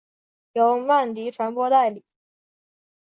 [0.53, 2.03] 由曼迪传播代理。